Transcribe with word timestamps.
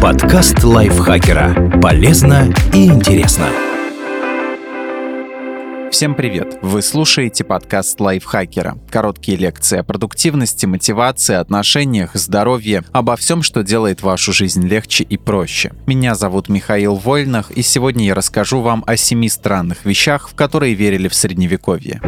Подкаст 0.00 0.64
лайфхакера. 0.64 1.80
Полезно 1.80 2.52
и 2.72 2.86
интересно. 2.86 3.46
Всем 5.90 6.14
привет! 6.14 6.58
Вы 6.62 6.82
слушаете 6.82 7.44
подкаст 7.44 8.00
лайфхакера. 8.00 8.76
Короткие 8.90 9.36
лекции 9.36 9.78
о 9.78 9.84
продуктивности, 9.84 10.66
мотивации, 10.66 11.36
отношениях, 11.36 12.10
здоровье, 12.14 12.82
обо 12.92 13.16
всем, 13.16 13.42
что 13.42 13.62
делает 13.62 14.02
вашу 14.02 14.32
жизнь 14.32 14.66
легче 14.66 15.04
и 15.04 15.16
проще. 15.16 15.72
Меня 15.86 16.14
зовут 16.14 16.48
Михаил 16.48 16.96
Вольнах, 16.96 17.50
и 17.52 17.62
сегодня 17.62 18.06
я 18.06 18.14
расскажу 18.14 18.60
вам 18.60 18.84
о 18.86 18.96
семи 18.96 19.28
странных 19.28 19.84
вещах, 19.84 20.28
в 20.28 20.34
которые 20.34 20.74
верили 20.74 21.08
в 21.08 21.14
Средневековье. 21.14 22.00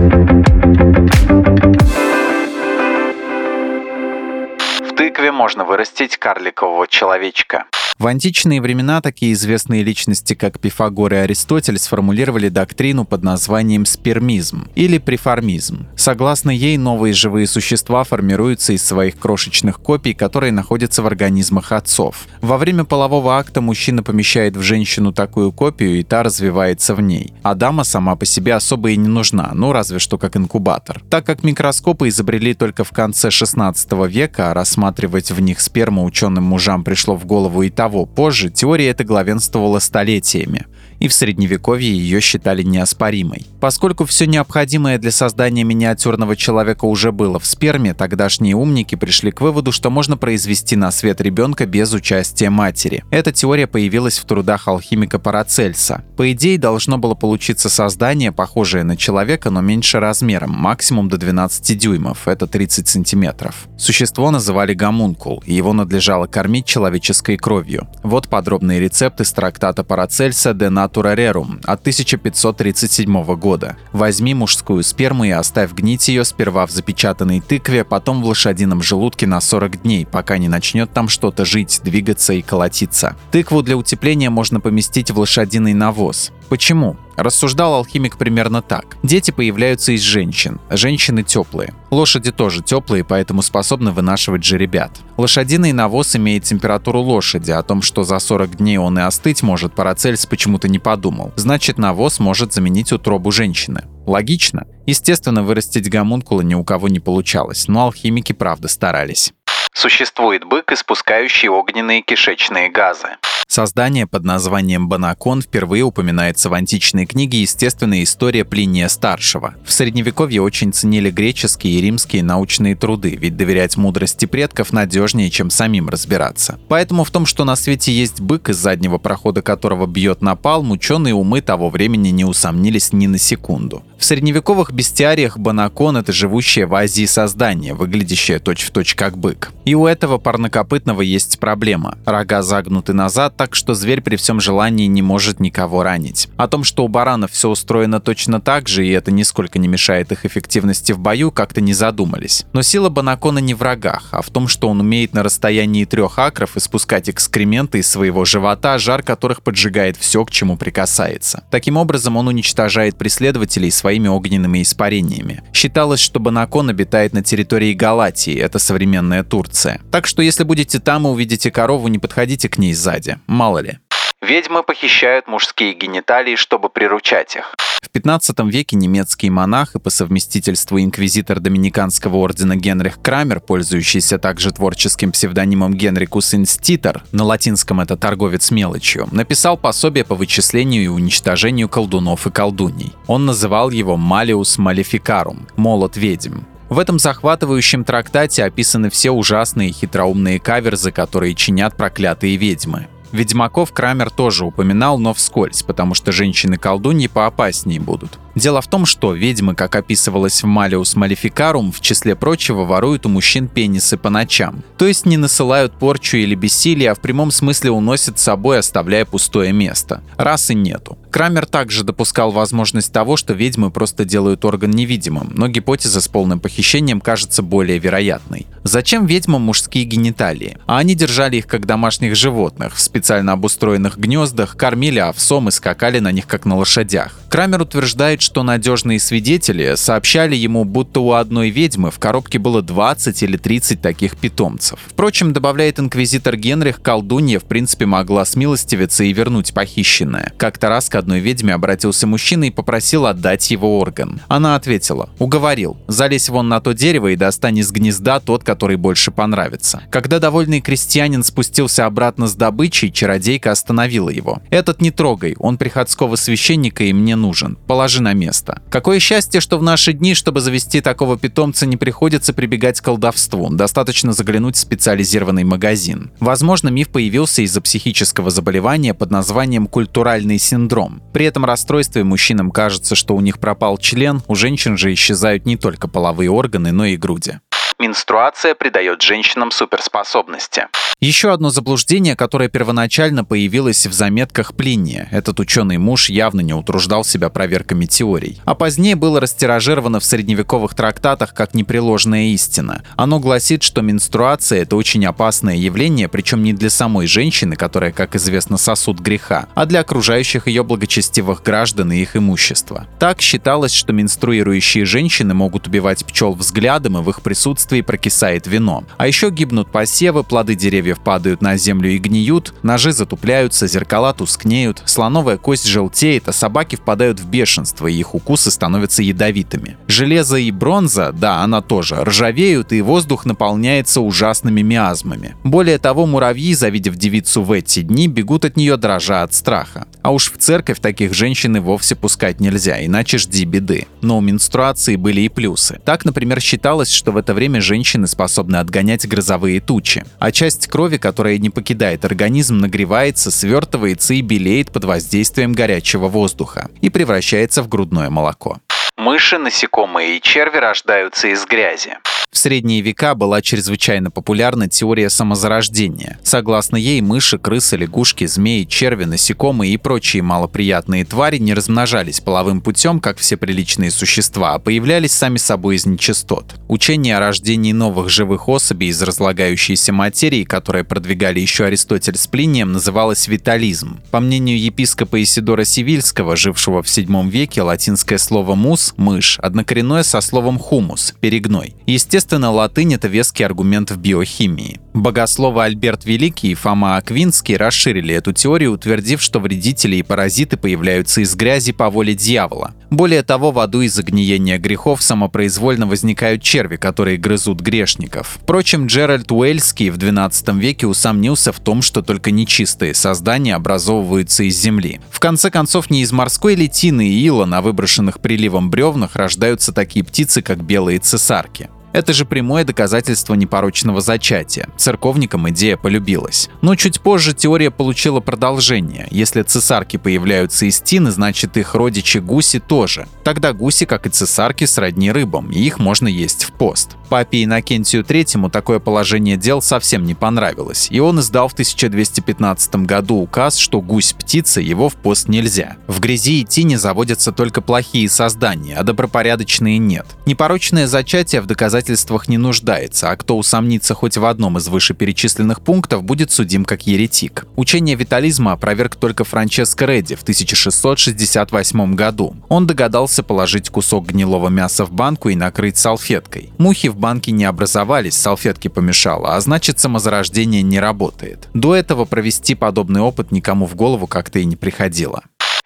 Можно 5.40 5.64
вырастить 5.64 6.18
карликового 6.18 6.86
человечка. 6.86 7.64
В 8.00 8.06
античные 8.06 8.62
времена 8.62 9.02
такие 9.02 9.34
известные 9.34 9.82
личности, 9.82 10.32
как 10.32 10.58
Пифагор 10.58 11.12
и 11.12 11.16
Аристотель, 11.16 11.78
сформулировали 11.78 12.48
доктрину 12.48 13.04
под 13.04 13.22
названием 13.22 13.84
спермизм 13.84 14.68
или 14.74 14.96
преформизм. 14.96 15.86
Согласно 15.96 16.50
ей, 16.50 16.78
новые 16.78 17.12
живые 17.12 17.46
существа 17.46 18.04
формируются 18.04 18.72
из 18.72 18.82
своих 18.82 19.18
крошечных 19.18 19.80
копий, 19.80 20.14
которые 20.14 20.50
находятся 20.50 21.02
в 21.02 21.06
организмах 21.06 21.72
отцов. 21.72 22.26
Во 22.40 22.56
время 22.56 22.84
полового 22.84 23.36
акта 23.36 23.60
мужчина 23.60 24.02
помещает 24.02 24.56
в 24.56 24.62
женщину 24.62 25.12
такую 25.12 25.52
копию, 25.52 26.00
и 26.00 26.02
та 26.02 26.22
развивается 26.22 26.94
в 26.94 27.02
ней. 27.02 27.34
А 27.42 27.54
дама 27.54 27.84
сама 27.84 28.16
по 28.16 28.24
себе 28.24 28.54
особо 28.54 28.92
и 28.92 28.96
не 28.96 29.08
нужна, 29.08 29.50
ну 29.52 29.72
разве 29.72 29.98
что 29.98 30.16
как 30.16 30.38
инкубатор. 30.38 31.02
Так 31.10 31.26
как 31.26 31.44
микроскопы 31.44 32.08
изобрели 32.08 32.54
только 32.54 32.82
в 32.82 32.92
конце 32.92 33.30
16 33.30 33.92
века, 34.08 34.52
а 34.52 34.54
рассматривать 34.54 35.32
в 35.32 35.40
них 35.42 35.60
сперму 35.60 36.06
ученым 36.06 36.44
мужам 36.44 36.82
пришло 36.82 37.14
в 37.14 37.26
голову 37.26 37.62
и 37.62 37.68
того, 37.68 37.89
того 37.90 38.06
позже 38.06 38.50
теория 38.50 38.90
эта 38.90 39.02
главенствовала 39.02 39.80
столетиями 39.80 40.66
и 41.00 41.08
в 41.08 41.12
средневековье 41.12 41.90
ее 41.90 42.20
считали 42.20 42.62
неоспоримой. 42.62 43.46
Поскольку 43.60 44.04
все 44.04 44.26
необходимое 44.26 44.98
для 44.98 45.10
создания 45.10 45.64
миниатюрного 45.64 46.36
человека 46.36 46.84
уже 46.84 47.10
было 47.10 47.38
в 47.38 47.46
сперме, 47.46 47.94
тогдашние 47.94 48.54
умники 48.54 48.94
пришли 48.94 49.32
к 49.32 49.40
выводу, 49.40 49.72
что 49.72 49.90
можно 49.90 50.16
произвести 50.16 50.76
на 50.76 50.90
свет 50.90 51.20
ребенка 51.20 51.66
без 51.66 51.92
участия 51.92 52.50
матери. 52.50 53.02
Эта 53.10 53.32
теория 53.32 53.66
появилась 53.66 54.18
в 54.18 54.24
трудах 54.24 54.68
алхимика 54.68 55.18
Парацельса. 55.18 56.04
По 56.16 56.30
идее, 56.32 56.58
должно 56.58 56.98
было 56.98 57.14
получиться 57.14 57.68
создание, 57.68 58.30
похожее 58.30 58.84
на 58.84 58.96
человека, 58.96 59.50
но 59.50 59.60
меньше 59.60 60.00
размером, 60.00 60.50
максимум 60.50 61.08
до 61.08 61.16
12 61.16 61.78
дюймов, 61.78 62.28
это 62.28 62.46
30 62.46 62.88
сантиметров. 62.88 63.66
Существо 63.78 64.30
называли 64.30 64.74
гомункул, 64.74 65.42
и 65.46 65.54
его 65.54 65.72
надлежало 65.72 66.26
кормить 66.26 66.66
человеческой 66.66 67.36
кровью. 67.36 67.88
Вот 68.02 68.28
подробные 68.28 68.80
рецепты 68.80 69.24
с 69.24 69.32
трактата 69.32 69.82
Парацельса 69.82 70.50
«De 70.50 70.68
Rerum» 70.98 71.60
от 71.64 71.80
1537 71.80 73.24
года. 73.36 73.76
Возьми 73.92 74.34
мужскую 74.34 74.82
сперму 74.82 75.24
и 75.24 75.30
оставь 75.30 75.72
гнить 75.72 76.08
ее 76.08 76.24
сперва 76.24 76.66
в 76.66 76.70
запечатанной 76.70 77.40
тыкве, 77.40 77.84
потом 77.84 78.22
в 78.22 78.26
лошадином 78.26 78.82
желудке 78.82 79.26
на 79.26 79.40
40 79.40 79.82
дней, 79.82 80.06
пока 80.06 80.38
не 80.38 80.48
начнет 80.48 80.92
там 80.92 81.08
что-то 81.08 81.44
жить, 81.44 81.80
двигаться 81.84 82.32
и 82.32 82.42
колотиться. 82.42 83.16
Тыкву 83.30 83.62
для 83.62 83.76
утепления 83.76 84.30
можно 84.30 84.60
поместить 84.60 85.10
в 85.10 85.18
лошадиный 85.18 85.74
навоз. 85.74 86.32
Почему? 86.50 86.96
Рассуждал 87.16 87.74
алхимик 87.74 88.16
примерно 88.18 88.60
так. 88.60 88.96
Дети 89.04 89.30
появляются 89.30 89.92
из 89.92 90.00
женщин. 90.00 90.60
Женщины 90.68 91.22
теплые. 91.22 91.74
Лошади 91.92 92.32
тоже 92.32 92.60
теплые, 92.60 93.04
поэтому 93.04 93.40
способны 93.40 93.92
вынашивать 93.92 94.42
жеребят. 94.42 94.90
Лошадиный 95.16 95.72
навоз 95.72 96.16
имеет 96.16 96.42
температуру 96.42 97.02
лошади. 97.02 97.52
О 97.52 97.62
том, 97.62 97.82
что 97.82 98.02
за 98.02 98.18
40 98.18 98.56
дней 98.56 98.78
он 98.78 98.98
и 98.98 99.02
остыть 99.02 99.44
может, 99.44 99.74
Парацельс 99.74 100.26
почему-то 100.26 100.66
не 100.66 100.80
подумал. 100.80 101.32
Значит, 101.36 101.78
навоз 101.78 102.18
может 102.18 102.52
заменить 102.52 102.90
утробу 102.90 103.30
женщины. 103.30 103.84
Логично. 104.04 104.66
Естественно, 104.86 105.44
вырастить 105.44 105.88
гомункула 105.88 106.40
ни 106.40 106.54
у 106.54 106.64
кого 106.64 106.88
не 106.88 106.98
получалось, 106.98 107.68
но 107.68 107.84
алхимики 107.84 108.32
правда 108.32 108.66
старались. 108.66 109.32
Существует 109.72 110.44
бык, 110.44 110.72
испускающий 110.72 111.48
огненные 111.48 112.02
кишечные 112.02 112.70
газы. 112.70 113.08
Создание 113.50 114.06
под 114.06 114.24
названием 114.24 114.88
Банакон 114.88 115.42
впервые 115.42 115.82
упоминается 115.82 116.48
в 116.48 116.54
античной 116.54 117.04
книге 117.04 117.40
«Естественная 117.40 118.04
история 118.04 118.44
Плиния 118.44 118.86
Старшего». 118.86 119.56
В 119.64 119.72
Средневековье 119.72 120.40
очень 120.40 120.72
ценили 120.72 121.10
греческие 121.10 121.72
и 121.72 121.80
римские 121.80 122.22
научные 122.22 122.76
труды, 122.76 123.16
ведь 123.16 123.36
доверять 123.36 123.76
мудрости 123.76 124.26
предков 124.26 124.72
надежнее, 124.72 125.30
чем 125.30 125.50
самим 125.50 125.88
разбираться. 125.88 126.60
Поэтому 126.68 127.02
в 127.02 127.10
том, 127.10 127.26
что 127.26 127.44
на 127.44 127.56
свете 127.56 127.90
есть 127.90 128.20
бык, 128.20 128.50
из 128.50 128.56
заднего 128.56 128.98
прохода 128.98 129.42
которого 129.42 129.88
бьет 129.88 130.22
напалм, 130.22 130.70
ученые 130.70 131.14
умы 131.14 131.40
того 131.40 131.70
времени 131.70 132.10
не 132.10 132.24
усомнились 132.24 132.92
ни 132.92 133.08
на 133.08 133.18
секунду. 133.18 133.82
В 134.00 134.04
средневековых 134.06 134.72
бестиариях 134.72 135.36
Банакон— 135.36 135.94
это 135.98 136.10
живущее 136.10 136.64
в 136.64 136.74
Азии 136.74 137.04
создание, 137.04 137.74
выглядящее 137.74 138.38
точь-в-точь 138.38 138.92
точь 138.92 138.94
как 138.94 139.18
бык. 139.18 139.52
И 139.66 139.74
у 139.74 139.86
этого 139.86 140.16
парнокопытного 140.16 141.02
есть 141.02 141.38
проблема. 141.38 141.98
Рога 142.06 142.40
загнуты 142.40 142.94
назад, 142.94 143.36
так 143.36 143.54
что 143.54 143.74
зверь 143.74 144.00
при 144.00 144.16
всем 144.16 144.40
желании 144.40 144.86
не 144.86 145.02
может 145.02 145.38
никого 145.38 145.82
ранить. 145.82 146.30
О 146.38 146.48
том, 146.48 146.64
что 146.64 146.86
у 146.86 146.88
баранов 146.88 147.32
все 147.32 147.50
устроено 147.50 148.00
точно 148.00 148.40
так 148.40 148.68
же, 148.68 148.86
и 148.86 148.90
это 148.90 149.10
нисколько 149.10 149.58
не 149.58 149.68
мешает 149.68 150.12
их 150.12 150.24
эффективности 150.24 150.92
в 150.92 150.98
бою, 150.98 151.30
как-то 151.30 151.60
не 151.60 151.74
задумались. 151.74 152.46
Но 152.54 152.62
сила 152.62 152.88
Банакона 152.88 153.38
не 153.40 153.52
в 153.52 153.60
рогах, 153.60 154.08
а 154.12 154.22
в 154.22 154.30
том, 154.30 154.48
что 154.48 154.70
он 154.70 154.80
умеет 154.80 155.12
на 155.12 155.22
расстоянии 155.22 155.84
трех 155.84 156.18
акров 156.18 156.56
испускать 156.56 157.10
экскременты 157.10 157.80
из 157.80 157.86
своего 157.90 158.24
живота, 158.24 158.78
жар 158.78 159.02
которых 159.02 159.42
поджигает 159.42 159.98
все, 159.98 160.24
к 160.24 160.30
чему 160.30 160.56
прикасается. 160.56 161.44
Таким 161.50 161.76
образом, 161.76 162.16
он 162.16 162.28
уничтожает 162.28 162.96
преследователей 162.96 163.70
своих 163.70 163.89
своими 163.90 164.06
огненными 164.06 164.62
испарениями. 164.62 165.42
Считалось, 165.52 165.98
что 165.98 166.20
Банакон 166.20 166.70
обитает 166.70 167.12
на 167.12 167.24
территории 167.24 167.72
Галатии, 167.72 168.38
это 168.38 168.60
современная 168.60 169.24
Турция. 169.24 169.80
Так 169.90 170.06
что 170.06 170.22
если 170.22 170.44
будете 170.44 170.78
там 170.78 171.08
и 171.08 171.10
увидите 171.10 171.50
корову, 171.50 171.88
не 171.88 171.98
подходите 171.98 172.48
к 172.48 172.56
ней 172.56 172.72
сзади, 172.72 173.18
мало 173.26 173.58
ли. 173.58 173.78
Ведьмы 174.20 174.62
похищают 174.62 175.28
мужские 175.28 175.72
гениталии, 175.72 176.36
чтобы 176.36 176.68
приручать 176.68 177.36
их. 177.36 177.54
В 177.82 177.88
15 177.88 178.38
веке 178.40 178.76
немецкий 178.76 179.30
монах 179.30 179.74
и 179.74 179.78
по 179.78 179.88
совместительству 179.88 180.78
инквизитор 180.78 181.40
Доминиканского 181.40 182.16
ордена 182.16 182.54
Генрих 182.54 183.00
Крамер, 183.00 183.40
пользующийся 183.40 184.18
также 184.18 184.52
творческим 184.52 185.12
псевдонимом 185.12 185.72
Генрикус 185.72 186.34
Инститер, 186.34 187.02
на 187.12 187.24
латинском 187.24 187.80
это 187.80 187.96
торговец 187.96 188.50
мелочью, 188.50 189.08
написал 189.10 189.56
пособие 189.56 190.04
по 190.04 190.14
вычислению 190.14 190.84
и 190.84 190.88
уничтожению 190.88 191.70
колдунов 191.70 192.26
и 192.26 192.30
колдуней. 192.30 192.92
Он 193.06 193.24
называл 193.24 193.70
его 193.70 193.96
«Малиус 193.96 194.58
Малификарум»— 194.58 195.48
«Молот 195.56 195.96
ведьм». 195.96 196.42
В 196.68 196.78
этом 196.78 197.00
захватывающем 197.00 197.84
трактате 197.84 198.44
описаны 198.44 198.90
все 198.90 199.10
ужасные 199.10 199.72
хитроумные 199.72 200.38
каверзы, 200.38 200.92
которые 200.92 201.34
чинят 201.34 201.76
проклятые 201.76 202.36
ведьмы. 202.36 202.86
Ведьмаков 203.12 203.72
Крамер 203.72 204.10
тоже 204.10 204.44
упоминал, 204.44 204.98
но 204.98 205.12
вскользь, 205.12 205.62
потому 205.62 205.94
что 205.94 206.12
женщины-колдуньи 206.12 207.08
поопаснее 207.08 207.80
будут. 207.80 208.18
Дело 208.34 208.60
в 208.60 208.68
том, 208.68 208.86
что 208.86 209.12
ведьмы, 209.12 209.54
как 209.54 209.74
описывалось 209.76 210.42
в 210.42 210.46
Малиус 210.46 210.96
Малификарум, 210.96 211.72
в 211.72 211.80
числе 211.80 212.14
прочего 212.14 212.64
воруют 212.64 213.06
у 213.06 213.08
мужчин 213.08 213.48
пенисы 213.48 213.96
по 213.96 214.10
ночам. 214.10 214.62
То 214.78 214.86
есть 214.86 215.06
не 215.06 215.16
насылают 215.16 215.78
порчу 215.78 216.16
или 216.16 216.34
бессилие, 216.34 216.92
а 216.92 216.94
в 216.94 217.00
прямом 217.00 217.30
смысле 217.30 217.70
уносят 217.70 218.18
с 218.18 218.22
собой, 218.22 218.58
оставляя 218.58 219.04
пустое 219.04 219.52
место. 219.52 220.02
Расы 220.16 220.54
нету. 220.54 220.96
Крамер 221.10 221.46
также 221.46 221.82
допускал 221.82 222.30
возможность 222.30 222.92
того, 222.92 223.16
что 223.16 223.32
ведьмы 223.32 223.70
просто 223.70 224.04
делают 224.04 224.44
орган 224.44 224.70
невидимым, 224.70 225.30
но 225.34 225.48
гипотеза 225.48 226.00
с 226.00 226.06
полным 226.06 226.38
похищением 226.38 227.00
кажется 227.00 227.42
более 227.42 227.78
вероятной. 227.78 228.46
Зачем 228.62 229.06
ведьмам 229.06 229.42
мужские 229.42 229.84
гениталии? 229.84 230.58
А 230.66 230.78
они 230.78 230.94
держали 230.94 231.36
их 231.36 231.46
как 231.48 231.66
домашних 231.66 232.14
животных, 232.14 232.76
в 232.76 232.80
специально 232.80 233.32
обустроенных 233.32 233.98
гнездах, 233.98 234.56
кормили 234.56 235.00
овсом 235.00 235.48
и 235.48 235.50
скакали 235.50 235.98
на 235.98 236.12
них 236.12 236.28
как 236.28 236.44
на 236.44 236.56
лошадях. 236.56 237.18
Крамер 237.28 237.62
утверждает, 237.62 238.19
что 238.22 238.42
надежные 238.42 238.98
свидетели 238.98 239.74
сообщали 239.76 240.36
ему, 240.36 240.64
будто 240.64 241.00
у 241.00 241.12
одной 241.12 241.50
ведьмы 241.50 241.90
в 241.90 241.98
коробке 241.98 242.38
было 242.38 242.62
20 242.62 243.22
или 243.22 243.36
30 243.36 243.80
таких 243.80 244.16
питомцев. 244.16 244.78
Впрочем, 244.86 245.32
добавляет 245.32 245.80
инквизитор 245.80 246.36
Генрих, 246.36 246.82
колдунья 246.82 247.38
в 247.38 247.44
принципе 247.44 247.86
могла 247.86 248.24
смилостивиться 248.24 249.04
и 249.04 249.12
вернуть 249.12 249.52
похищенное. 249.52 250.32
Как-то 250.36 250.68
раз 250.68 250.88
к 250.88 250.94
одной 250.94 251.20
ведьме 251.20 251.54
обратился 251.54 252.06
мужчина 252.06 252.44
и 252.44 252.50
попросил 252.50 253.06
отдать 253.06 253.50
его 253.50 253.78
орган. 253.78 254.20
Она 254.28 254.56
ответила, 254.56 255.10
уговорил, 255.18 255.76
залезь 255.86 256.28
вон 256.28 256.48
на 256.48 256.60
то 256.60 256.72
дерево 256.72 257.08
и 257.08 257.16
достань 257.16 257.58
из 257.58 257.70
гнезда 257.72 258.20
тот, 258.20 258.44
который 258.44 258.76
больше 258.76 259.10
понравится. 259.10 259.82
Когда 259.90 260.18
довольный 260.18 260.60
крестьянин 260.60 261.22
спустился 261.24 261.86
обратно 261.86 262.26
с 262.26 262.34
добычей, 262.34 262.92
чародейка 262.92 263.50
остановила 263.50 264.10
его. 264.10 264.42
«Этот 264.50 264.80
не 264.80 264.90
трогай, 264.90 265.36
он 265.38 265.58
приходского 265.58 266.16
священника 266.16 266.84
и 266.84 266.92
мне 266.92 267.16
нужен. 267.16 267.56
Положи 267.66 268.02
на 268.02 268.09
на 268.10 268.14
место. 268.14 268.60
Какое 268.70 268.98
счастье, 268.98 269.40
что 269.40 269.58
в 269.58 269.62
наши 269.62 269.92
дни, 269.92 270.14
чтобы 270.14 270.40
завести 270.40 270.80
такого 270.80 271.16
питомца, 271.16 271.64
не 271.66 271.76
приходится 271.76 272.32
прибегать 272.32 272.80
к 272.80 272.84
колдовству, 272.84 273.48
достаточно 273.50 274.12
заглянуть 274.12 274.56
в 274.56 274.58
специализированный 274.58 275.44
магазин. 275.44 276.10
Возможно, 276.18 276.70
миф 276.70 276.88
появился 276.88 277.42
из-за 277.42 277.60
психического 277.60 278.30
заболевания 278.30 278.94
под 278.94 279.10
названием 279.10 279.66
культуральный 279.66 280.38
синдром. 280.38 281.02
При 281.12 281.26
этом 281.26 281.44
расстройстве 281.44 282.02
мужчинам 282.02 282.50
кажется, 282.50 282.96
что 282.96 283.14
у 283.14 283.20
них 283.20 283.38
пропал 283.38 283.78
член, 283.78 284.22
у 284.26 284.34
женщин 284.34 284.76
же 284.76 284.92
исчезают 284.92 285.46
не 285.46 285.56
только 285.56 285.86
половые 285.86 286.30
органы, 286.30 286.72
но 286.72 286.86
и 286.86 286.96
груди. 286.96 287.34
Менструация 287.80 288.54
придает 288.54 289.00
женщинам 289.00 289.50
суперспособности. 289.50 290.66
Еще 291.00 291.32
одно 291.32 291.48
заблуждение, 291.48 292.14
которое 292.14 292.50
первоначально 292.50 293.24
появилось 293.24 293.86
в 293.86 293.92
заметках 293.94 294.54
Плиния. 294.54 295.08
Этот 295.10 295.40
ученый 295.40 295.78
муж 295.78 296.10
явно 296.10 296.42
не 296.42 296.52
утруждал 296.52 297.04
себя 297.04 297.30
проверками 297.30 297.86
теорий. 297.86 298.38
А 298.44 298.54
позднее 298.54 298.96
было 298.96 299.18
растиражировано 299.18 299.98
в 299.98 300.04
средневековых 300.04 300.74
трактатах 300.74 301.32
как 301.32 301.54
непреложная 301.54 302.24
истина. 302.34 302.82
Оно 302.96 303.18
гласит, 303.18 303.62
что 303.62 303.80
менструация— 303.80 304.60
это 304.62 304.76
очень 304.76 305.06
опасное 305.06 305.56
явление, 305.56 306.08
причем 306.08 306.42
не 306.42 306.52
для 306.52 306.68
самой 306.68 307.06
женщины, 307.06 307.56
которая, 307.56 307.92
как 307.92 308.14
известно, 308.14 308.58
сосуд 308.58 309.00
греха, 309.00 309.46
а 309.54 309.64
для 309.64 309.80
окружающих 309.80 310.48
ее 310.48 310.64
благочестивых 310.64 311.42
граждан 311.42 311.92
и 311.92 311.96
их 311.96 312.14
имущества. 312.14 312.86
Так 312.98 313.22
считалось, 313.22 313.72
что 313.72 313.94
менструирующие 313.94 314.84
женщины 314.84 315.32
могут 315.32 315.66
убивать 315.66 316.04
пчел 316.04 316.34
взглядом, 316.34 316.98
и 316.98 317.00
в 317.00 317.08
их 317.08 317.22
присутствии 317.22 317.69
прокисает 317.78 318.46
вино. 318.46 318.84
А 318.98 319.06
еще 319.06 319.30
гибнут 319.30 319.70
посевы, 319.70 320.24
плоды 320.24 320.54
деревьев 320.54 321.00
падают 321.00 321.42
на 321.42 321.56
землю 321.56 321.90
и 321.90 321.98
гниют, 321.98 322.52
ножи 322.62 322.92
затупляются, 322.92 323.66
зеркала 323.66 324.12
тускнеют, 324.12 324.82
слоновая 324.86 325.36
кость 325.36 325.66
желтеет, 325.66 326.28
а 326.28 326.32
собаки 326.32 326.76
впадают 326.76 327.20
в 327.20 327.28
бешенство, 327.28 327.86
и 327.86 327.94
их 327.94 328.14
укусы 328.14 328.50
становятся 328.50 329.02
ядовитыми. 329.02 329.76
Железо 329.86 330.36
и 330.36 330.50
бронза, 330.50 331.12
да, 331.12 331.42
она 331.42 331.60
тоже, 331.62 332.02
ржавеют, 332.02 332.72
и 332.72 332.82
воздух 332.82 333.24
наполняется 333.24 334.00
ужасными 334.00 334.62
миазмами. 334.62 335.36
Более 335.44 335.78
того, 335.78 336.06
муравьи, 336.06 336.54
завидев 336.54 336.96
девицу 336.96 337.42
в 337.42 337.52
эти 337.52 337.82
дни, 337.82 338.08
бегут 338.08 338.44
от 338.44 338.56
нее 338.56 338.76
дрожа 338.76 339.22
от 339.22 339.32
страха. 339.34 339.86
А 340.02 340.12
уж 340.12 340.32
в 340.32 340.38
церковь 340.38 340.80
таких 340.80 341.14
женщин 341.14 341.56
и 341.56 341.60
вовсе 341.60 341.94
пускать 341.94 342.40
нельзя, 342.40 342.84
иначе 342.84 343.18
жди 343.18 343.44
беды. 343.44 343.86
Но 344.00 344.18
у 344.18 344.20
менструации 344.20 344.96
были 344.96 345.22
и 345.22 345.28
плюсы. 345.28 345.80
Так, 345.84 346.04
например, 346.04 346.40
считалось, 346.40 346.90
что 346.90 347.12
в 347.12 347.16
это 347.16 347.34
время 347.34 347.59
женщины 347.60 348.06
способны 348.06 348.56
отгонять 348.56 349.06
грозовые 349.06 349.60
тучи, 349.60 350.04
а 350.18 350.32
часть 350.32 350.66
крови, 350.66 350.96
которая 350.96 351.38
не 351.38 351.50
покидает 351.50 352.04
организм, 352.04 352.58
нагревается, 352.58 353.30
свертывается 353.30 354.14
и 354.14 354.20
белеет 354.20 354.72
под 354.72 354.84
воздействием 354.84 355.52
горячего 355.52 356.08
воздуха 356.08 356.70
и 356.80 356.90
превращается 356.90 357.62
в 357.62 357.68
грудное 357.68 358.10
молоко. 358.10 358.58
Мыши, 358.96 359.38
насекомые 359.38 360.18
и 360.18 360.20
черви 360.20 360.58
рождаются 360.58 361.28
из 361.28 361.46
грязи. 361.46 361.96
В 362.30 362.38
средние 362.38 362.80
века 362.80 363.16
была 363.16 363.42
чрезвычайно 363.42 364.12
популярна 364.12 364.68
теория 364.68 365.10
самозарождения. 365.10 366.20
Согласно 366.22 366.76
ей, 366.76 367.00
мыши, 367.00 367.38
крысы, 367.38 367.76
лягушки, 367.76 368.24
змеи, 368.24 368.62
черви, 368.62 369.04
насекомые 369.04 369.74
и 369.74 369.76
прочие 369.76 370.22
малоприятные 370.22 371.04
твари 371.04 371.38
не 371.38 371.54
размножались 371.54 372.20
половым 372.20 372.60
путем, 372.60 373.00
как 373.00 373.18
все 373.18 373.36
приличные 373.36 373.90
существа, 373.90 374.54
а 374.54 374.60
появлялись 374.60 375.10
сами 375.10 375.38
собой 375.38 375.74
из 375.74 375.86
нечистот. 375.86 376.54
Учение 376.68 377.16
о 377.16 377.20
рождении 377.20 377.72
новых 377.72 378.10
живых 378.10 378.48
особей 378.48 378.90
из 378.90 379.02
разлагающейся 379.02 379.92
материи, 379.92 380.44
которое 380.44 380.84
продвигали 380.84 381.40
еще 381.40 381.64
Аристотель 381.64 382.16
с 382.16 382.28
Плинием, 382.28 382.70
называлось 382.70 383.26
витализм. 383.26 384.02
По 384.12 384.20
мнению 384.20 384.60
епископа 384.60 385.20
Исидора 385.20 385.64
Сивильского, 385.64 386.36
жившего 386.36 386.84
в 386.84 386.86
VII 386.86 387.28
веке, 387.28 387.62
латинское 387.62 388.18
слово 388.18 388.54
«мус»— 388.54 388.94
«мышь», 388.96 389.36
однокоренное 389.40 390.04
со 390.04 390.20
словом 390.20 390.60
«хумус»— 390.60 391.14
«перегной». 391.20 391.74
Естественно, 391.86 392.19
Естественно, 392.20 392.50
латынь— 392.50 392.92
это 392.96 393.08
веский 393.08 393.44
аргумент 393.44 393.90
в 393.90 393.96
биохимии. 393.96 394.78
Богословы 394.92 395.64
Альберт 395.64 396.04
Великий 396.04 396.50
и 396.50 396.54
Фома 396.54 396.98
Аквинский 396.98 397.56
расширили 397.56 398.14
эту 398.14 398.34
теорию, 398.34 398.72
утвердив, 398.72 399.22
что 399.22 399.40
вредители 399.40 399.96
и 399.96 400.02
паразиты 400.02 400.58
появляются 400.58 401.22
из 401.22 401.34
грязи 401.34 401.72
по 401.72 401.88
воле 401.88 402.14
дьявола. 402.14 402.74
Более 402.90 403.22
того, 403.22 403.52
в 403.52 403.58
аду 403.58 403.80
из-за 403.80 404.02
гниения 404.02 404.58
грехов 404.58 405.00
самопроизвольно 405.00 405.86
возникают 405.86 406.42
черви, 406.42 406.76
которые 406.76 407.16
грызут 407.16 407.62
грешников. 407.62 408.38
Впрочем, 408.42 408.84
Джеральд 408.84 409.32
Уэльский 409.32 409.88
в 409.88 409.96
XII 409.96 410.58
веке 410.58 410.86
усомнился 410.86 411.52
в 411.52 411.60
том, 411.60 411.80
что 411.80 412.02
только 412.02 412.32
нечистые 412.32 412.92
создания 412.92 413.54
образовываются 413.54 414.42
из 414.42 414.60
земли. 414.60 415.00
В 415.10 415.20
конце 415.20 415.50
концов, 415.50 415.88
не 415.88 416.02
из 416.02 416.12
морской 416.12 416.54
летины 416.54 417.08
и 417.08 417.18
ила 417.24 417.46
на 417.46 417.62
выброшенных 417.62 418.20
приливом 418.20 418.68
бревнах 418.68 419.16
рождаются 419.16 419.72
такие 419.72 420.04
птицы, 420.04 420.42
как 420.42 420.62
белые 420.62 420.98
цесарки. 420.98 421.70
Это 421.92 422.12
же 422.12 422.24
прямое 422.24 422.64
доказательство 422.64 423.34
непорочного 423.34 424.00
зачатия. 424.00 424.68
Церковникам 424.76 425.48
идея 425.50 425.76
полюбилась. 425.76 426.48
Но 426.62 426.76
чуть 426.76 427.00
позже 427.00 427.34
теория 427.34 427.70
получила 427.70 428.20
продолжение. 428.20 429.08
Если 429.10 429.42
цесарки 429.42 429.96
появляются 429.96 430.66
из 430.66 430.80
тины, 430.80 431.10
значит 431.10 431.56
их 431.56 431.74
родичи 431.74 432.18
гуси 432.18 432.60
тоже. 432.60 433.08
Тогда 433.24 433.52
гуси, 433.52 433.86
как 433.86 434.06
и 434.06 434.10
цесарки, 434.10 434.64
сродни 434.64 435.10
рыбам, 435.10 435.50
и 435.50 435.58
их 435.58 435.78
можно 435.78 436.06
есть 436.06 436.44
в 436.44 436.52
пост. 436.52 436.96
Папе 437.08 437.42
Иннокентию 437.42 438.04
III 438.04 438.50
такое 438.50 438.78
положение 438.78 439.36
дел 439.36 439.60
совсем 439.60 440.04
не 440.04 440.14
понравилось, 440.14 440.86
и 440.92 441.00
он 441.00 441.18
издал 441.18 441.48
в 441.48 441.54
1215 441.54 442.76
году 442.86 443.16
указ, 443.16 443.56
что 443.56 443.80
гусь-птица 443.80 444.60
его 444.60 444.88
в 444.88 444.94
пост 444.94 445.28
нельзя. 445.28 445.76
В 445.88 445.98
грязи 445.98 446.40
и 446.40 446.44
тине 446.44 446.78
заводятся 446.78 447.32
только 447.32 447.62
плохие 447.62 448.08
создания, 448.08 448.76
а 448.76 448.84
добропорядочные 448.84 449.78
нет. 449.78 450.06
Непорочное 450.24 450.86
зачатие 450.86 451.40
в 451.40 451.46
доказательствах 451.80 452.28
не 452.28 452.36
нуждается, 452.36 453.10
а 453.10 453.16
кто 453.16 453.38
усомнится 453.38 453.94
хоть 453.94 454.18
в 454.18 454.24
одном 454.26 454.58
из 454.58 454.68
вышеперечисленных 454.68 455.62
пунктов, 455.62 456.02
будет 456.02 456.30
судим 456.30 456.64
как 456.64 456.86
еретик. 456.86 457.46
Учение 457.56 457.96
витализма 457.96 458.52
опроверг 458.52 458.96
только 458.96 459.24
Франческо 459.24 459.86
Редди 459.86 460.14
в 460.14 460.22
1668 460.22 461.94
году. 461.94 462.36
Он 462.48 462.66
догадался 462.66 463.22
положить 463.22 463.70
кусок 463.70 464.08
гнилого 464.08 464.48
мяса 464.48 464.84
в 464.84 464.92
банку 464.92 465.30
и 465.30 465.34
накрыть 465.34 465.78
салфеткой. 465.78 466.50
Мухи 466.58 466.88
в 466.88 466.96
банке 466.96 467.32
не 467.32 467.44
образовались, 467.44 468.14
салфетки 468.14 468.68
помешало, 468.68 469.34
а 469.36 469.40
значит 469.40 469.78
самозарождение 469.78 470.62
не 470.62 470.80
работает. 470.80 471.48
До 471.54 471.74
этого 471.74 472.04
провести 472.04 472.54
подобный 472.54 473.00
опыт 473.00 473.32
никому 473.32 473.66
в 473.66 473.74
голову 473.74 474.06
как-то 474.06 474.38
и 474.38 474.44
не 474.44 474.56
приходило. 474.56 475.22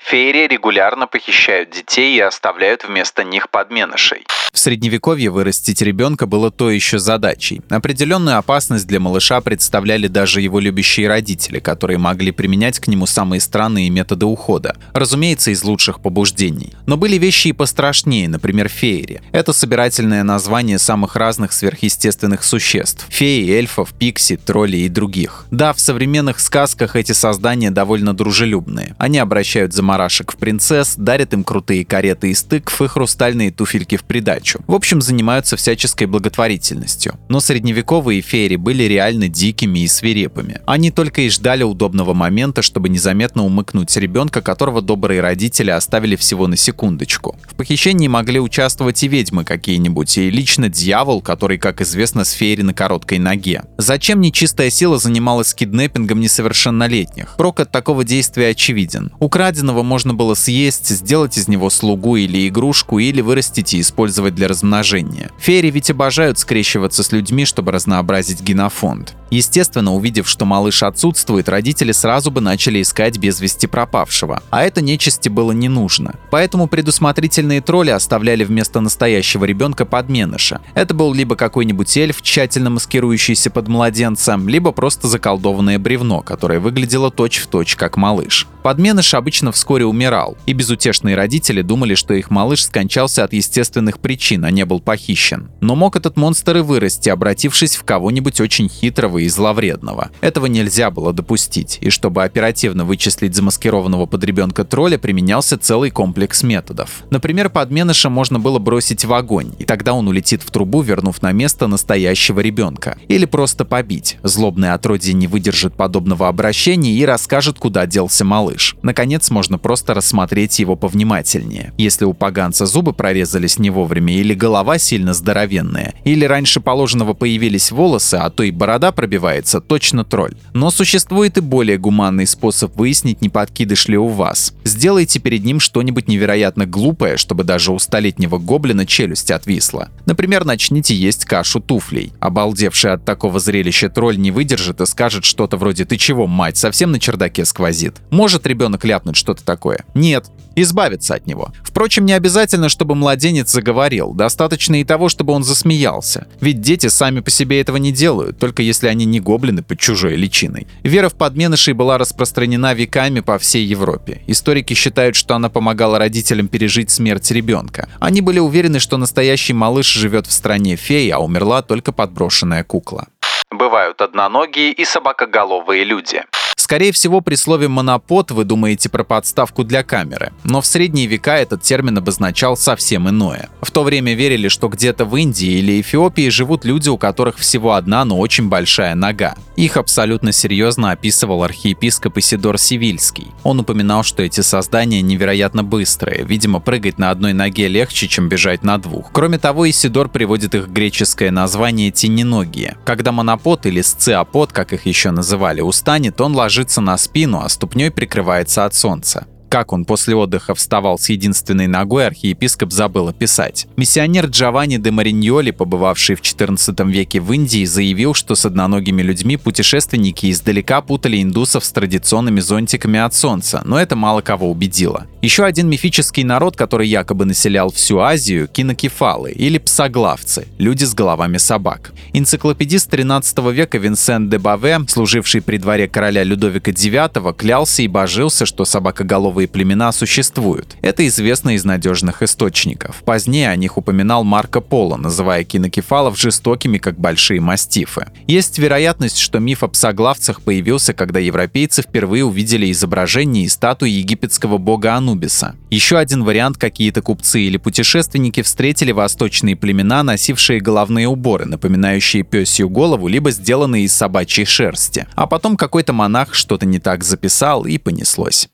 Феерии 0.06 0.46
регулярно 0.46 1.06
похищают 1.06 1.70
детей 1.70 2.14
и 2.16 2.20
оставляют 2.20 2.84
вместо 2.84 3.24
них 3.24 3.48
подменышей. 3.48 4.26
В 4.52 4.58
средневековье 4.58 5.30
вырастить 5.30 5.80
ребенка 5.80 6.26
было 6.26 6.50
то 6.50 6.70
еще 6.70 6.98
задачей. 6.98 7.62
Определенную 7.70 8.36
опасность 8.36 8.86
для 8.86 9.00
малыша 9.00 9.40
представляли 9.40 10.06
даже 10.06 10.42
его 10.42 10.60
любящие 10.60 11.08
родители, 11.08 11.58
которые 11.58 11.98
могли 11.98 12.32
применять 12.32 12.78
к 12.80 12.86
нему 12.86 13.06
самые 13.06 13.40
странные 13.40 13.88
методы 13.88 14.26
ухода. 14.26 14.76
Разумеется, 14.92 15.50
из 15.50 15.64
лучших 15.64 16.00
побуждений. 16.00 16.74
Но 16.86 16.98
были 16.98 17.16
вещи 17.16 17.48
и 17.48 17.52
пострашнее, 17.52 18.28
например, 18.28 18.68
феери. 18.68 19.22
Это 19.32 19.54
собирательное 19.54 20.22
название 20.22 20.78
самых 20.78 21.16
разных 21.16 21.52
сверхъестественных 21.52 22.44
существ. 22.44 23.06
Феи, 23.08 23.50
эльфов, 23.50 23.94
пикси, 23.98 24.36
троллей 24.36 24.84
и 24.84 24.88
других. 24.90 25.46
Да, 25.50 25.72
в 25.72 25.80
современных 25.80 26.40
сказках 26.40 26.94
эти 26.94 27.12
создания 27.12 27.70
довольно 27.70 28.14
дружелюбные. 28.14 28.94
Они 28.98 29.18
обращают 29.18 29.72
заморашек 29.72 29.93
в 30.32 30.36
принцесс, 30.36 30.94
дарят 30.96 31.32
им 31.32 31.44
крутые 31.44 31.84
кареты 31.84 32.30
из 32.30 32.42
тыкв 32.42 32.80
и 32.82 32.88
хрустальные 32.88 33.50
туфельки 33.50 33.96
в 33.96 34.04
придачу. 34.04 34.60
В 34.66 34.74
общем, 34.74 35.00
занимаются 35.00 35.56
всяческой 35.56 36.06
благотворительностью. 36.06 37.18
Но 37.28 37.40
средневековые 37.40 38.20
феери 38.20 38.56
были 38.56 38.84
реально 38.84 39.28
дикими 39.28 39.80
и 39.80 39.88
свирепыми. 39.88 40.60
Они 40.66 40.90
только 40.90 41.22
и 41.22 41.28
ждали 41.28 41.62
удобного 41.62 42.14
момента, 42.14 42.62
чтобы 42.62 42.88
незаметно 42.88 43.44
умыкнуть 43.44 43.96
ребенка, 43.96 44.40
которого 44.40 44.82
добрые 44.82 45.20
родители 45.20 45.70
оставили 45.70 46.16
всего 46.16 46.46
на 46.46 46.56
секундочку. 46.56 47.36
В 47.46 47.54
похищении 47.54 48.08
могли 48.08 48.40
участвовать 48.40 49.02
и 49.02 49.08
ведьмы 49.08 49.44
какие-нибудь, 49.44 50.18
и 50.18 50.30
лично 50.30 50.68
дьявол, 50.68 51.22
который, 51.22 51.58
как 51.58 51.80
известно, 51.80 52.24
с 52.24 52.32
феери 52.32 52.62
на 52.62 52.74
короткой 52.74 53.18
ноге. 53.18 53.62
Зачем 53.78 54.20
нечистая 54.20 54.70
сила 54.70 54.98
занималась 54.98 55.54
киднеппингом 55.54 56.20
несовершеннолетних? 56.20 57.36
Прок 57.36 57.60
от 57.60 57.70
такого 57.70 58.04
действия 58.04 58.48
очевиден. 58.48 59.12
Украденного 59.20 59.82
можно 59.84 60.14
было 60.14 60.34
съесть, 60.34 60.88
сделать 60.88 61.36
из 61.36 61.48
него 61.48 61.70
слугу 61.70 62.16
или 62.16 62.48
игрушку, 62.48 62.98
или 62.98 63.20
вырастить 63.20 63.74
и 63.74 63.80
использовать 63.80 64.34
для 64.34 64.48
размножения. 64.48 65.30
Феи 65.38 65.70
ведь 65.70 65.90
обожают 65.90 66.38
скрещиваться 66.38 67.02
с 67.02 67.12
людьми, 67.12 67.44
чтобы 67.44 67.72
разнообразить 67.72 68.40
генофонд. 68.42 69.14
Естественно, 69.30 69.92
увидев, 69.92 70.28
что 70.28 70.44
малыш 70.44 70.82
отсутствует, 70.84 71.48
родители 71.48 71.90
сразу 71.90 72.30
бы 72.30 72.40
начали 72.40 72.80
искать 72.80 73.18
без 73.18 73.40
вести 73.40 73.66
пропавшего. 73.66 74.42
А 74.50 74.62
это 74.62 74.80
нечисти 74.80 75.28
было 75.28 75.50
не 75.50 75.68
нужно. 75.68 76.14
Поэтому 76.30 76.68
предусмотрительные 76.68 77.60
тролли 77.60 77.90
оставляли 77.90 78.44
вместо 78.44 78.80
настоящего 78.80 79.44
ребенка 79.44 79.84
подменыша. 79.84 80.60
Это 80.74 80.94
был 80.94 81.12
либо 81.12 81.34
какой-нибудь 81.34 81.96
эльф, 81.96 82.22
тщательно 82.22 82.70
маскирующийся 82.70 83.50
под 83.50 83.66
младенца, 83.66 84.38
либо 84.46 84.70
просто 84.70 85.08
заколдованное 85.08 85.78
бревно, 85.80 86.20
которое 86.20 86.60
выглядело 86.60 87.10
точь-в-точь 87.10 87.64
точь 87.64 87.76
как 87.76 87.96
малыш. 87.96 88.46
Подменыш 88.62 89.14
обычно 89.14 89.52
вскоре 89.52 89.73
вскоре 89.74 89.86
умирал, 89.86 90.36
и 90.46 90.52
безутешные 90.52 91.16
родители 91.16 91.60
думали, 91.60 91.96
что 91.96 92.14
их 92.14 92.30
малыш 92.30 92.62
скончался 92.62 93.24
от 93.24 93.32
естественных 93.32 93.98
причин, 93.98 94.44
а 94.44 94.52
не 94.52 94.64
был 94.64 94.78
похищен. 94.78 95.50
Но 95.60 95.74
мог 95.74 95.96
этот 95.96 96.16
монстр 96.16 96.58
и 96.58 96.60
вырасти, 96.60 97.08
обратившись 97.08 97.74
в 97.74 97.82
кого-нибудь 97.82 98.40
очень 98.40 98.68
хитрого 98.68 99.18
и 99.18 99.28
зловредного. 99.28 100.10
Этого 100.20 100.46
нельзя 100.46 100.92
было 100.92 101.12
допустить, 101.12 101.78
и 101.80 101.90
чтобы 101.90 102.22
оперативно 102.22 102.84
вычислить 102.84 103.34
замаскированного 103.34 104.06
под 104.06 104.22
ребенка 104.22 104.64
тролля, 104.64 104.96
применялся 104.96 105.58
целый 105.58 105.90
комплекс 105.90 106.44
методов. 106.44 107.02
Например, 107.10 107.50
подменыша 107.50 108.08
можно 108.10 108.38
было 108.38 108.60
бросить 108.60 109.04
в 109.04 109.12
огонь, 109.12 109.54
и 109.58 109.64
тогда 109.64 109.94
он 109.94 110.06
улетит 110.06 110.44
в 110.44 110.52
трубу, 110.52 110.82
вернув 110.82 111.20
на 111.20 111.32
место 111.32 111.66
настоящего 111.66 112.38
ребенка. 112.38 112.96
Или 113.08 113.24
просто 113.24 113.64
побить. 113.64 114.18
Злобное 114.22 114.74
отродье 114.74 115.14
не 115.14 115.26
выдержит 115.26 115.74
подобного 115.74 116.28
обращения 116.28 116.92
и 116.92 117.04
расскажет, 117.04 117.58
куда 117.58 117.86
делся 117.86 118.24
малыш. 118.24 118.76
Наконец, 118.84 119.30
можно 119.30 119.58
просто 119.64 119.94
рассмотреть 119.94 120.58
его 120.58 120.76
повнимательнее. 120.76 121.72
Если 121.78 122.04
у 122.04 122.12
поганца 122.12 122.66
зубы 122.66 122.92
прорезались 122.92 123.58
не 123.58 123.70
вовремя, 123.70 124.14
или 124.14 124.34
голова 124.34 124.76
сильно 124.76 125.14
здоровенная, 125.14 125.94
или 126.04 126.26
раньше 126.26 126.60
положенного 126.60 127.14
появились 127.14 127.72
волосы, 127.72 128.16
а 128.16 128.28
то 128.28 128.42
и 128.42 128.50
борода 128.50 128.92
пробивается, 128.92 129.62
точно 129.62 130.04
тролль. 130.04 130.34
Но 130.52 130.70
существует 130.70 131.38
и 131.38 131.40
более 131.40 131.78
гуманный 131.78 132.26
способ 132.26 132.76
выяснить, 132.76 133.22
не 133.22 133.30
подкидыш 133.30 133.88
ли 133.88 133.96
у 133.96 134.08
вас. 134.08 134.52
Сделайте 134.64 135.18
перед 135.18 135.42
ним 135.44 135.60
что-нибудь 135.60 136.08
невероятно 136.08 136.66
глупое, 136.66 137.16
чтобы 137.16 137.42
даже 137.42 137.72
у 137.72 137.78
столетнего 137.78 138.36
гоблина 138.36 138.84
челюсть 138.84 139.30
отвисла. 139.30 139.88
Например, 140.04 140.44
начните 140.44 140.94
есть 140.94 141.24
кашу 141.24 141.60
туфлей. 141.60 142.12
Обалдевший 142.20 142.92
от 142.92 143.06
такого 143.06 143.40
зрелища 143.40 143.88
тролль 143.88 144.18
не 144.18 144.30
выдержит 144.30 144.82
и 144.82 144.86
скажет 144.86 145.24
что-то 145.24 145.56
вроде 145.56 145.86
«Ты 145.86 145.96
чего, 145.96 146.26
мать, 146.26 146.58
совсем 146.58 146.92
на 146.92 147.00
чердаке 147.00 147.46
сквозит?» 147.46 147.94
Может 148.10 148.46
ребенок 148.46 148.84
ляпнуть 148.84 149.16
что-то 149.16 149.42
такое? 149.42 149.53
Нет. 149.94 150.26
Избавиться 150.56 151.14
от 151.14 151.26
него. 151.26 151.52
Впрочем, 151.62 152.06
не 152.06 152.12
обязательно, 152.12 152.68
чтобы 152.68 152.94
младенец 152.94 153.50
заговорил. 153.50 154.12
Достаточно 154.12 154.80
и 154.80 154.84
того, 154.84 155.08
чтобы 155.08 155.32
он 155.32 155.42
засмеялся. 155.42 156.28
Ведь 156.40 156.60
дети 156.60 156.86
сами 156.86 157.20
по 157.20 157.30
себе 157.30 157.60
этого 157.60 157.76
не 157.76 157.90
делают, 157.90 158.38
только 158.38 158.62
если 158.62 158.86
они 158.86 159.04
не 159.04 159.18
гоблины 159.18 159.62
под 159.62 159.80
чужой 159.80 160.14
личиной. 160.14 160.68
Вера 160.84 161.08
в 161.08 161.14
подменышей 161.14 161.74
была 161.74 161.98
распространена 161.98 162.74
веками 162.74 163.20
по 163.20 163.38
всей 163.38 163.64
Европе. 163.64 164.22
Историки 164.28 164.74
считают, 164.74 165.16
что 165.16 165.34
она 165.34 165.48
помогала 165.48 165.98
родителям 165.98 166.46
пережить 166.46 166.90
смерть 166.90 167.30
ребенка. 167.32 167.88
Они 167.98 168.20
были 168.20 168.38
уверены, 168.38 168.78
что 168.78 168.96
настоящий 168.96 169.54
малыш 169.54 169.86
живет 169.86 170.26
в 170.26 170.32
стране 170.32 170.76
феи, 170.76 171.10
а 171.10 171.18
умерла 171.18 171.62
только 171.62 171.90
подброшенная 171.90 172.62
кукла. 172.62 173.08
Бывают 173.50 174.00
одноногие 174.00 174.72
и 174.72 174.84
собакоголовые 174.84 175.84
люди. 175.84 176.22
Скорее 176.64 176.92
всего, 176.92 177.20
при 177.20 177.34
слове 177.34 177.68
«монопод» 177.68 178.30
вы 178.30 178.44
думаете 178.44 178.88
про 178.88 179.04
подставку 179.04 179.64
для 179.64 179.82
камеры, 179.82 180.32
но 180.44 180.62
в 180.62 180.66
средние 180.66 181.06
века 181.06 181.36
этот 181.36 181.60
термин 181.60 181.98
обозначал 181.98 182.56
совсем 182.56 183.06
иное. 183.06 183.50
В 183.60 183.70
то 183.70 183.82
время 183.82 184.14
верили, 184.14 184.48
что 184.48 184.68
где-то 184.68 185.04
в 185.04 185.14
Индии 185.14 185.58
или 185.58 185.78
Эфиопии 185.82 186.30
живут 186.30 186.64
люди, 186.64 186.88
у 186.88 186.96
которых 186.96 187.36
всего 187.36 187.74
одна, 187.74 188.06
но 188.06 188.18
очень 188.18 188.48
большая 188.48 188.94
нога. 188.94 189.34
Их 189.56 189.76
абсолютно 189.76 190.32
серьезно 190.32 190.92
описывал 190.92 191.42
архиепископ 191.42 192.16
Исидор 192.16 192.56
Сивильский. 192.56 193.26
Он 193.42 193.60
упоминал, 193.60 194.02
что 194.02 194.22
эти 194.22 194.40
создания 194.40 195.02
невероятно 195.02 195.64
быстрые, 195.64 196.24
видимо, 196.24 196.60
прыгать 196.60 196.96
на 196.98 197.10
одной 197.10 197.34
ноге 197.34 197.68
легче, 197.68 198.08
чем 198.08 198.30
бежать 198.30 198.62
на 198.62 198.78
двух. 198.78 199.10
Кроме 199.12 199.38
того, 199.38 199.68
Исидор 199.68 200.08
приводит 200.08 200.54
их 200.54 200.68
греческое 200.68 201.30
название 201.30 201.90
тениногие. 201.90 202.78
Когда 202.86 203.12
монопод 203.12 203.66
или 203.66 203.82
сциопод, 203.82 204.50
как 204.50 204.72
их 204.72 204.86
еще 204.86 205.10
называли, 205.10 205.60
устанет, 205.60 206.18
он 206.22 206.34
ложится 206.34 206.53
на 206.80 206.96
спину, 206.96 207.40
а 207.42 207.48
ступней 207.48 207.90
прикрывается 207.90 208.64
от 208.64 208.74
солнца. 208.74 209.26
Как 209.54 209.72
он 209.72 209.84
после 209.84 210.16
отдыха 210.16 210.52
вставал 210.56 210.98
с 210.98 211.08
единственной 211.08 211.68
ногой, 211.68 212.08
архиепископ 212.08 212.72
забыл 212.72 213.06
описать. 213.06 213.68
Миссионер 213.76 214.26
Джованни 214.26 214.78
де 214.78 214.90
Мариньоли, 214.90 215.52
побывавший 215.52 216.16
в 216.16 216.22
XIV 216.22 216.90
веке 216.90 217.20
в 217.20 217.32
Индии, 217.32 217.64
заявил, 217.64 218.14
что 218.14 218.34
с 218.34 218.44
одноногими 218.44 219.00
людьми 219.00 219.36
путешественники 219.36 220.28
издалека 220.28 220.80
путали 220.80 221.22
индусов 221.22 221.64
с 221.64 221.70
традиционными 221.70 222.40
зонтиками 222.40 222.98
от 222.98 223.14
солнца, 223.14 223.62
но 223.64 223.80
это 223.80 223.94
мало 223.94 224.22
кого 224.22 224.50
убедило. 224.50 225.06
Еще 225.22 225.44
один 225.44 225.68
мифический 225.68 226.24
народ, 226.24 226.56
который 226.56 226.88
якобы 226.88 227.24
населял 227.24 227.70
всю 227.70 228.00
Азию– 228.00 228.48
кинокефалы 228.52 229.30
или 229.30 229.58
псоглавцы– 229.58 230.48
люди 230.58 230.82
с 230.82 230.94
головами 230.94 231.38
собак. 231.38 231.92
Энциклопедист 232.12 232.90
13 232.90 233.38
века 233.52 233.78
Винсент 233.78 234.30
де 234.30 234.38
Баве, 234.38 234.80
служивший 234.88 235.42
при 235.42 235.58
дворе 235.58 235.86
короля 235.86 236.24
Людовика 236.24 236.72
IX, 236.72 237.32
клялся 237.34 237.82
и 237.82 237.88
божился, 237.88 238.46
что 238.46 238.64
собакоголовые 238.64 239.43
новые 239.44 239.48
племена 239.48 239.92
существуют. 239.92 240.76
Это 240.82 241.06
известно 241.06 241.54
из 241.54 241.64
надежных 241.64 242.22
источников. 242.22 243.02
Позднее 243.04 243.50
о 243.50 243.56
них 243.56 243.76
упоминал 243.76 244.24
Марко 244.24 244.60
Поло, 244.60 244.96
называя 244.96 245.44
кинокефалов 245.44 246.18
жестокими, 246.18 246.78
как 246.78 246.98
большие 246.98 247.40
мастифы. 247.40 248.06
Есть 248.26 248.58
вероятность, 248.58 249.18
что 249.18 249.38
миф 249.40 249.62
о 249.62 249.68
псоглавцах 249.68 250.40
появился, 250.40 250.94
когда 250.94 251.20
европейцы 251.20 251.82
впервые 251.82 252.24
увидели 252.24 252.70
изображение 252.70 253.44
и 253.44 253.48
статуи 253.48 253.90
египетского 253.90 254.58
бога 254.58 254.94
Анубиса. 254.94 255.54
Еще 255.70 255.98
один 255.98 256.24
вариант– 256.24 256.56
какие-то 256.58 257.02
купцы 257.02 257.40
или 257.40 257.58
путешественники 257.58 258.42
встретили 258.42 258.92
восточные 258.92 259.56
племена, 259.56 260.02
носившие 260.02 260.60
головные 260.60 261.08
уборы, 261.08 261.44
напоминающие 261.44 262.22
пёсью 262.22 262.68
голову, 262.70 263.08
либо 263.08 263.30
сделанные 263.30 263.84
из 263.84 263.92
собачьей 263.92 264.46
шерсти. 264.46 265.06
А 265.14 265.26
потом 265.26 265.56
какой-то 265.56 265.92
монах 265.92 266.34
что-то 266.34 266.64
не 266.64 266.78
так 266.78 267.04
записал 267.04 267.66
и 267.66 267.76
понеслось. 267.78 268.48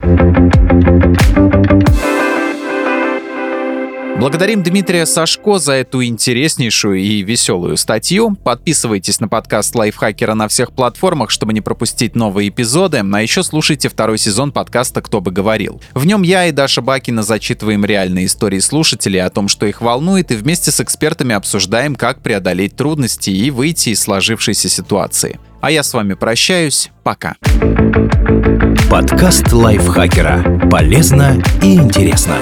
Благодарим 4.20 4.62
Дмитрия 4.62 5.06
Сашко 5.06 5.58
за 5.58 5.72
эту 5.72 6.04
интереснейшую 6.04 6.98
и 6.98 7.22
веселую 7.22 7.78
статью. 7.78 8.36
Подписывайтесь 8.44 9.18
на 9.18 9.28
подкаст 9.28 9.74
Лайфхакера 9.74 10.34
на 10.34 10.46
всех 10.46 10.72
платформах, 10.72 11.30
чтобы 11.30 11.54
не 11.54 11.62
пропустить 11.62 12.14
новые 12.14 12.50
эпизоды, 12.50 12.98
а 12.98 13.22
еще 13.22 13.42
слушайте 13.42 13.88
второй 13.88 14.18
сезон 14.18 14.52
подкаста 14.52 15.00
«Кто 15.00 15.22
бы 15.22 15.30
говорил». 15.30 15.80
В 15.94 16.04
нем 16.04 16.20
я 16.20 16.44
и 16.44 16.52
Даша 16.52 16.82
Бакина 16.82 17.22
зачитываем 17.22 17.82
реальные 17.82 18.26
истории 18.26 18.58
слушателей 18.58 19.22
о 19.22 19.30
том, 19.30 19.48
что 19.48 19.64
их 19.64 19.80
волнует, 19.80 20.30
и 20.30 20.36
вместе 20.36 20.70
с 20.70 20.80
экспертами 20.80 21.34
обсуждаем, 21.34 21.96
как 21.96 22.20
преодолеть 22.20 22.76
трудности 22.76 23.30
и 23.30 23.50
выйти 23.50 23.88
из 23.88 24.00
сложившейся 24.00 24.68
ситуации. 24.68 25.40
А 25.60 25.70
я 25.70 25.82
с 25.82 25.92
вами 25.92 26.14
прощаюсь. 26.14 26.90
Пока. 27.02 27.36
Подкаст 28.90 29.52
Лайфхакера. 29.52 30.68
Полезно 30.70 31.42
и 31.62 31.74
интересно. 31.74 32.36